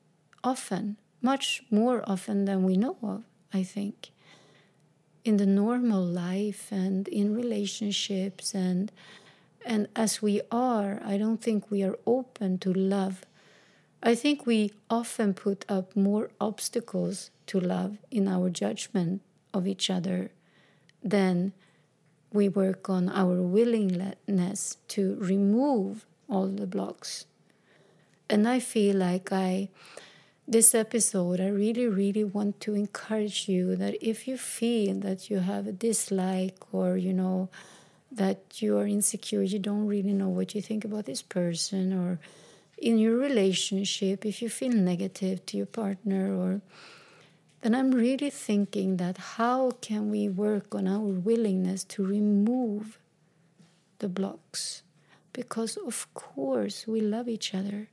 [0.44, 3.22] often much more often than we know of,
[3.52, 4.10] I think.
[5.24, 8.90] In the normal life and in relationships and
[9.64, 13.24] and as we are, I don't think we are open to love.
[14.02, 19.22] I think we often put up more obstacles to love in our judgment
[19.54, 20.32] of each other
[21.04, 21.52] than
[22.32, 27.26] we work on our willingness to remove all the blocks.
[28.28, 29.68] And I feel like I,
[30.48, 35.40] this episode, I really, really want to encourage you that if you feel that you
[35.40, 37.50] have a dislike or, you know,
[38.10, 42.18] that you are insecure, you don't really know what you think about this person, or
[42.78, 46.60] in your relationship, if you feel negative to your partner, or
[47.60, 52.98] then I'm really thinking that how can we work on our willingness to remove
[53.98, 54.82] the blocks?
[55.32, 57.88] Because, of course, we love each other.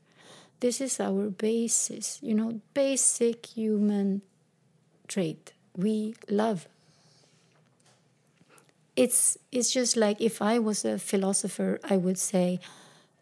[0.60, 4.22] This is our basis, you know, basic human
[5.08, 5.54] trait.
[5.78, 6.68] We love
[9.00, 12.60] it's it's just like if I was a philosopher, I would say,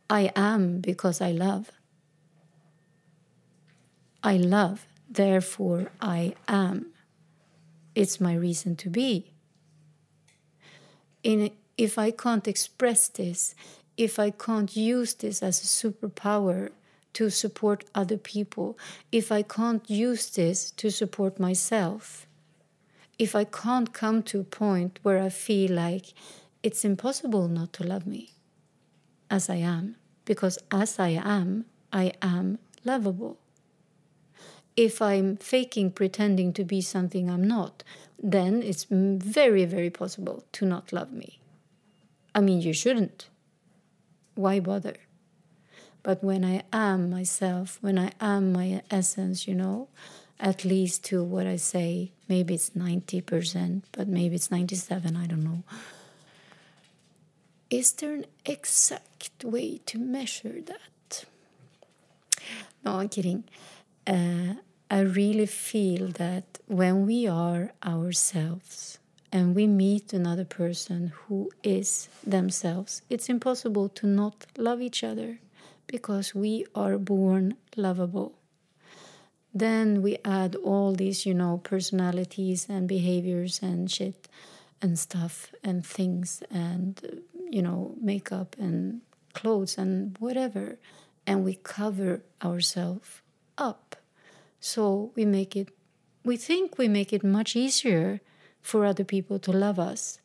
[0.10, 1.72] I am because I love.
[4.24, 6.94] I love, therefore I am.
[7.94, 9.32] It's my reason to be.
[11.24, 13.54] In if I can't express this,
[13.98, 16.72] if I can't use this as a superpower
[17.14, 18.78] to support other people,
[19.12, 22.28] if I can't use this to support myself,
[23.20, 26.14] if I can't come to a point where I feel like
[26.64, 28.32] it's impossible not to love me
[29.30, 29.97] as I am,
[30.28, 33.38] because as I am, I am lovable.
[34.76, 37.84] If I'm faking, pretending to be something I'm not,
[38.22, 41.40] then it's very, very possible to not love me.
[42.36, 43.30] I mean, you shouldn't.
[44.36, 44.98] Why bother?
[46.04, 49.88] But when I am myself, when I am my essence, you know,
[50.40, 52.12] at least to what I say.
[52.28, 55.64] Maybe it's 90%, but maybe it's 97, I don't know.
[57.70, 61.26] Is there an exact way to measure that?
[62.84, 63.44] No, I'm kidding.
[64.06, 64.56] Uh,
[64.90, 69.00] I really feel that when we are ourselves
[69.34, 75.40] and we meet another person who is themselves, it's impossible to not love each other
[75.88, 78.34] because we are born lovable
[79.54, 84.28] then we add all these you know personalities and behaviors and shit
[84.82, 89.02] and stuff and things and you know makeup and
[89.34, 90.78] clothes and whatever
[91.26, 93.22] and we cover ourselves
[93.58, 93.96] up.
[94.60, 95.70] So we make it
[96.24, 98.22] we think we make it much easier
[98.62, 100.20] for other people to love us.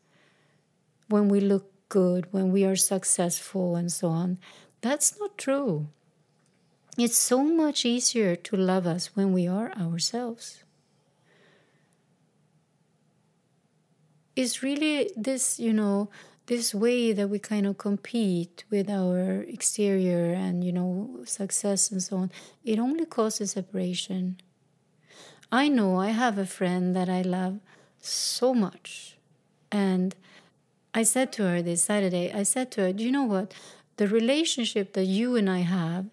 [1.09, 4.39] When we look good when we are successful and so on.
[4.81, 5.89] That's not true.
[6.97, 10.64] It's so much easier to love us when we are ourselves.
[14.35, 16.09] It's really this, you know,
[16.47, 22.03] this way that we kind of compete with our exterior and, you know, success and
[22.03, 22.30] so on.
[22.64, 24.38] It only causes separation.
[25.51, 27.61] I know I have a friend that I love
[28.01, 29.16] so much.
[29.70, 30.14] And
[30.93, 33.55] I said to her this Saturday, I said to her, Do you know what?
[33.97, 36.07] The relationship that you and I have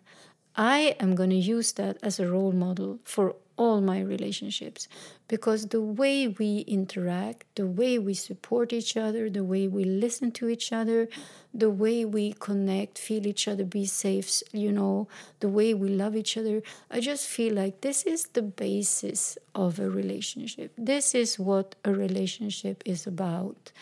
[0.60, 4.88] I am going to use that as a role model for all my relationships
[5.28, 10.32] because the way we interact, the way we support each other, the way we listen
[10.32, 11.10] to each other,
[11.54, 15.08] the way we connect, feel each other, be safe, you know,
[15.42, 19.78] the way we love each other, I just feel like this is the basis of
[19.78, 20.72] a relationship.
[20.78, 23.74] This is what a relationship is about.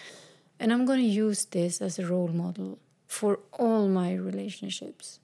[0.60, 5.20] And I'm going to use this as a role model for all my relationships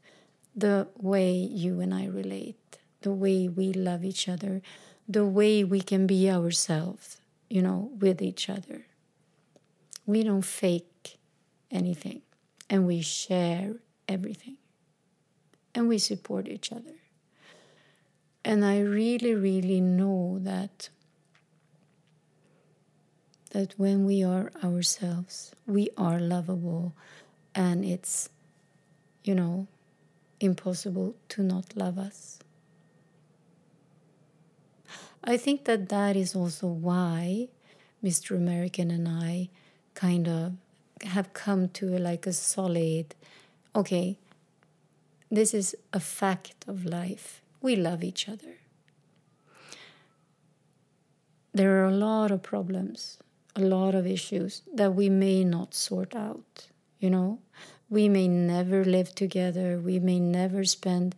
[0.55, 4.61] the way you and I relate, the way we love each other,
[5.07, 8.87] the way we can be ourselves, you know, with each other.
[10.05, 11.17] We don't fake
[11.71, 12.21] anything
[12.69, 13.75] and we share
[14.07, 14.57] everything
[15.75, 16.95] and we support each other.
[18.45, 20.89] And I really, really know that
[23.51, 26.91] that when we are ourselves, we are lovable
[27.53, 28.29] and it's,
[29.23, 29.67] you know,
[30.39, 32.39] impossible to not love us.
[35.23, 37.47] I think that that is also why
[38.03, 38.35] Mr.
[38.35, 39.49] American and I
[39.93, 40.53] kind of
[41.03, 43.15] have come to like a solid
[43.75, 44.17] okay,
[45.31, 47.41] this is a fact of life.
[47.61, 48.57] We love each other.
[51.53, 53.17] There are a lot of problems,
[53.55, 56.67] a lot of issues that we may not sort out,
[56.99, 57.39] you know?
[57.93, 61.15] we may never live together, we may never spend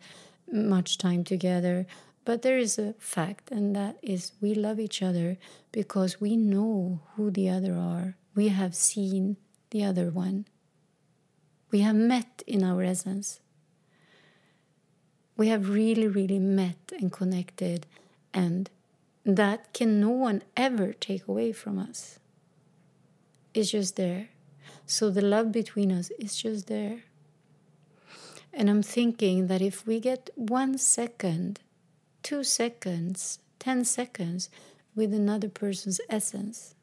[0.52, 1.88] much time together,
[2.26, 5.38] But there is a fact, and that is we love each other
[5.72, 8.16] because we know who the other are.
[8.34, 9.38] We have seen
[9.70, 10.48] the other one.
[11.70, 13.40] We have met in our essence.
[15.38, 17.86] We have really, really met and connected,
[18.34, 18.72] and
[19.24, 22.20] that can no one ever take away from us.
[23.54, 24.30] It's just there.
[24.88, 27.04] So the love between us is just there.
[28.54, 31.60] And I'm thinking that if we get one second,
[32.26, 34.50] two seconds, 10 seconds
[34.96, 36.74] with another person's essence,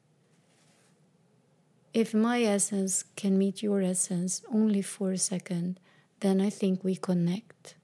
[1.93, 5.81] if my essence can meet your essence only for a second,
[6.21, 7.75] then I think we connect.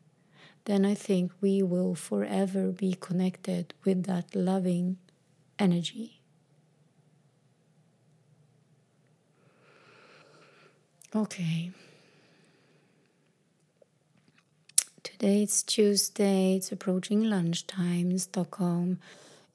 [0.67, 4.99] Then I think we will forever be connected with that loving
[5.59, 6.21] energy.
[11.13, 11.73] Okay.
[15.13, 18.99] Today it's Tuesday, it's approaching lunchtime in Stockholm.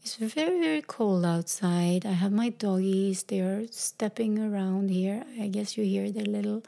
[0.02, 2.08] It's very, very cold outside.
[2.08, 5.24] I have my doggies, they are stepping around here.
[5.40, 6.64] I guess you hear their little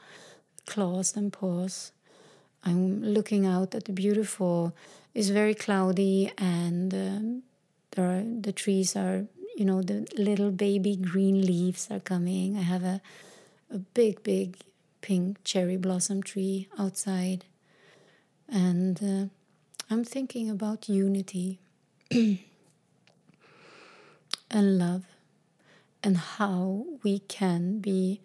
[0.66, 1.90] claws and paws.
[2.64, 4.72] I'm looking out at the beautiful,
[5.14, 7.42] it's very cloudy, and um,
[7.90, 9.26] there are, the trees are,
[9.56, 12.56] you know, the little baby green leaves are coming.
[12.56, 13.00] I have a,
[13.68, 14.58] a big, big
[15.00, 17.46] pink cherry blossom tree outside.
[18.48, 19.26] And uh,
[19.90, 21.58] I'm thinking about unity
[22.10, 22.38] and
[24.50, 25.04] love
[26.02, 28.20] and how we can be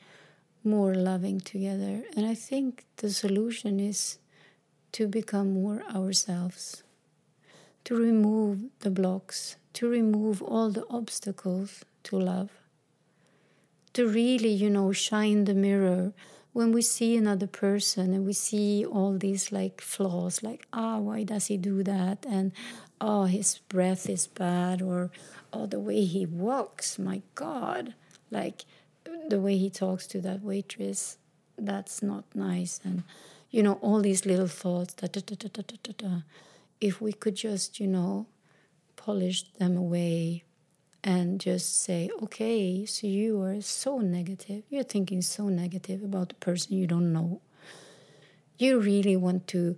[0.63, 2.03] more loving together.
[2.15, 4.19] And I think the solution is
[4.91, 6.83] to become more ourselves,
[7.85, 12.49] to remove the blocks, to remove all the obstacles to love,
[13.93, 16.13] to really, you know, shine the mirror
[16.53, 20.99] when we see another person and we see all these like flaws like ah oh,
[20.99, 22.25] why does he do that?
[22.27, 22.51] and
[22.99, 25.11] oh his breath is bad or
[25.53, 27.93] oh the way he walks my god
[28.29, 28.65] like
[29.29, 31.17] the way he talks to that waitress
[31.61, 32.79] that's not nice.
[32.83, 33.03] And
[33.49, 36.21] you know all these little thoughts da, da, da,
[36.79, 38.25] if we could just you know
[38.95, 40.43] polish them away
[41.03, 44.63] and just say, okay, so you are so negative.
[44.69, 47.41] You're thinking so negative about the person you don't know.
[48.57, 49.77] You really want to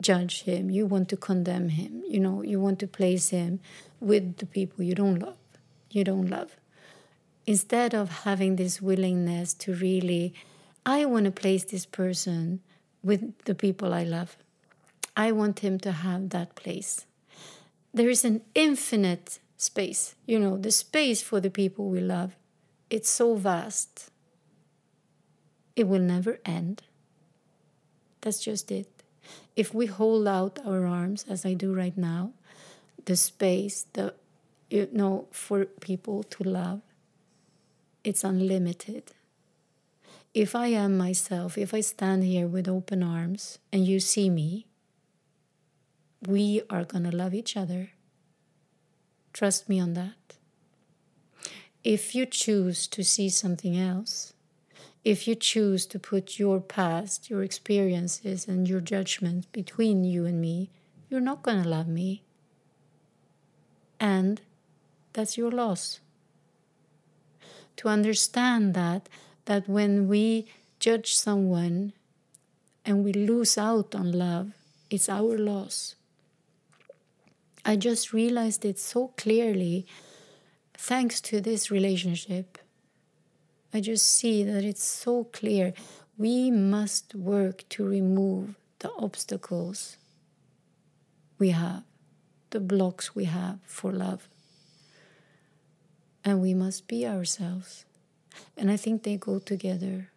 [0.00, 0.70] judge him.
[0.70, 2.02] You want to condemn him.
[2.08, 3.60] You know, you want to place him
[4.00, 5.36] with the people you don't love.
[5.90, 6.56] You don't love.
[7.46, 10.32] Instead of having this willingness to really,
[10.86, 12.60] I want to place this person
[13.02, 14.36] with the people I love.
[15.16, 17.04] I want him to have that place.
[17.92, 20.14] There is an infinite space.
[20.26, 22.34] You know, the space for the people we love.
[22.88, 24.10] It's so vast.
[25.76, 26.82] It will never end.
[28.22, 28.88] That's just it.
[29.56, 32.32] If we hold out our arms, as I do right now,
[33.04, 34.14] the space, the
[34.70, 36.80] you know, for people to love,
[38.02, 39.12] it's unlimited.
[40.32, 44.66] If I am myself, if I stand here with open arms and you see me,
[46.26, 47.90] we are going to love each other
[49.32, 50.36] Trust me on that.
[51.82, 54.34] If you choose to see something else,
[55.04, 60.40] if you choose to put your past, your experiences, and your judgment between you and
[60.40, 60.68] me,
[61.08, 62.22] you're not going to love me.
[63.98, 64.42] And
[65.14, 66.00] that's your loss.
[67.76, 69.08] To understand that,
[69.46, 70.46] that when we
[70.78, 71.94] judge someone
[72.84, 74.52] and we lose out on love,
[74.90, 75.94] it's our loss.
[77.64, 79.86] I just realized it so clearly
[80.74, 82.58] thanks to this relationship.
[83.72, 85.74] I just see that it's so clear.
[86.16, 89.98] We must work to remove the obstacles
[91.38, 91.82] we have,
[92.50, 94.28] the blocks we have for love.
[96.24, 97.84] And we must be ourselves.
[98.56, 100.10] And I think they go together.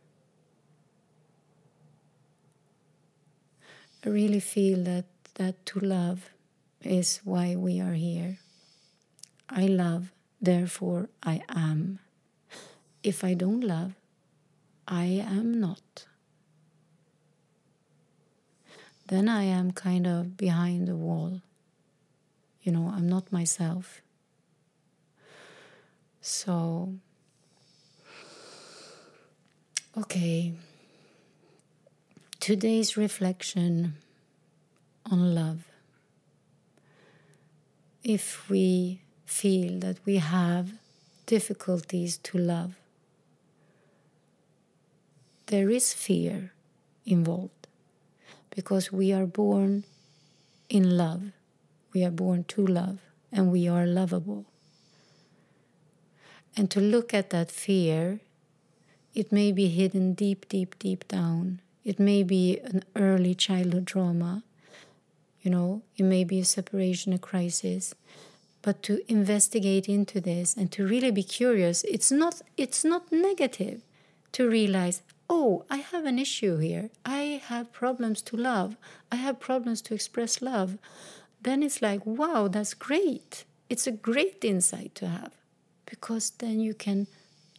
[4.06, 6.32] I really feel that, that to love
[6.86, 8.38] is why we are here.
[9.49, 10.11] I love,
[10.41, 11.99] therefore I am.
[13.03, 13.93] If I don't love,
[14.88, 16.05] I am not.
[19.07, 21.41] Then I am kind of behind the wall.
[22.61, 24.01] You know, I'm not myself.
[26.21, 26.93] So,
[29.97, 30.53] okay.
[32.39, 33.95] Today's reflection
[35.09, 35.72] on love
[38.04, 40.74] if we feel that we have
[41.26, 42.76] difficulties to love.
[45.47, 46.51] There is fear
[47.06, 47.68] involved
[48.49, 49.86] because we are born
[50.70, 51.32] in love.
[51.93, 52.99] We are born to love
[53.32, 54.45] and we are lovable.
[56.56, 58.20] And to look at that fear,
[59.16, 61.62] it may be hidden deep, deep, deep down.
[61.84, 64.43] It may be an early childhood trauma.
[65.44, 67.94] You know, it may be a separation, a crisis.
[68.62, 73.82] But to investigate into this and to really be curious, it's not it's not negative
[74.32, 76.89] to realize, oh, I have an issue here.
[77.06, 78.78] I have problems to love.
[79.12, 80.78] I have problems to express love.
[81.41, 83.44] Then it's like, wow, that's great.
[83.70, 85.34] It's a great insight to have
[85.86, 87.08] because then you can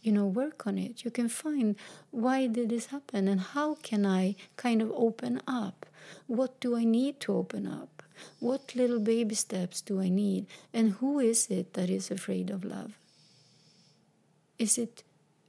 [0.01, 1.75] you know work on it you can find
[2.11, 5.85] why did this happen and how can i kind of open up
[6.27, 8.03] what do i need to open up?
[8.39, 10.47] What little baby steps do i need?
[10.73, 12.97] And who is it that is afraid of love?
[14.57, 15.03] Is it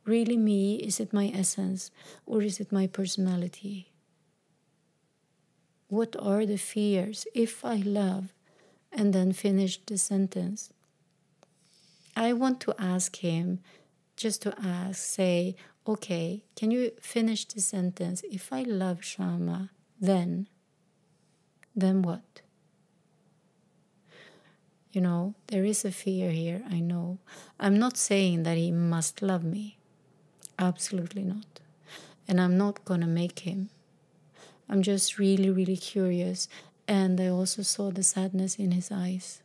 [0.04, 0.76] really me?
[0.76, 1.90] Is it my essence?
[2.26, 3.92] Or is it my personality?
[5.88, 8.32] What are the fears if i love
[8.92, 10.72] and then finish the sentence?
[12.16, 13.60] I want to ask him
[14.16, 15.54] just to ask, say,
[15.86, 18.22] okay, can you finish the sentence?
[18.30, 19.70] If I love Shama,
[20.00, 20.48] then,
[21.74, 22.42] then what?
[24.92, 27.18] You know, there is a fear here, I know.
[27.60, 29.76] I'm not saying that he must love me.
[30.58, 31.60] Absolutely not.
[32.26, 33.68] And I'm not to make him.
[34.68, 36.48] I'm just really, really curious.
[36.88, 39.42] And I also saw the sadness in his eyes.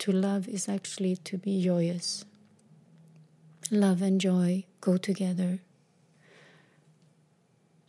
[0.00, 2.24] to love is actually to be joyous.
[3.70, 5.60] Love and joy go together.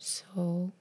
[0.04, 0.72] So,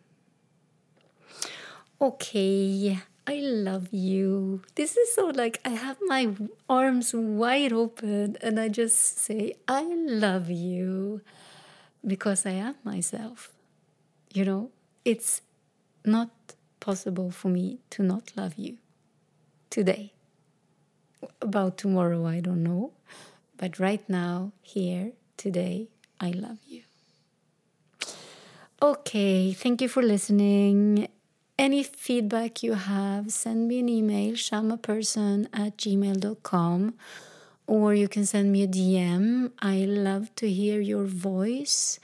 [2.02, 2.98] okay,
[3.28, 4.64] I love you.
[4.74, 6.34] This is so like I have my
[6.68, 11.22] arms wide open and I just say, I love you
[12.06, 13.52] because I am myself.
[14.34, 14.72] You know,
[15.06, 15.44] it's
[16.04, 16.32] not
[16.80, 18.80] possible for me to not love you
[19.70, 20.14] today.
[21.40, 22.94] About tomorrow, I don't know.
[23.56, 26.82] But right now, here, today, I love you.
[28.82, 31.08] Okay, thank you for listening.
[31.58, 36.96] Any feedback you have, send me an email, shamaperson at gmail.com,
[37.68, 39.52] or you can send me a DM.
[39.60, 42.00] I love to hear your voice.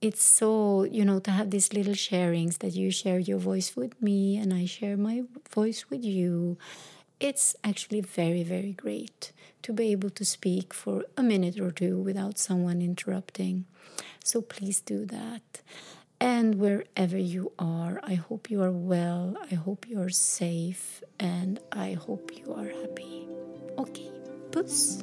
[0.00, 4.00] It's so, you know, to have these little sharings that you share your voice with
[4.00, 5.24] me and I share my
[5.54, 6.56] voice with you
[7.20, 11.96] it's actually very, very great to be able to speak for a minute or two
[11.98, 13.64] without someone interrupting.
[14.24, 15.62] So please do that.
[16.22, 21.58] And wherever you are, I hope you are well, I hope you are safe, and
[21.72, 23.26] I hope you are happy.
[23.76, 24.12] Okay,
[24.52, 25.02] puss.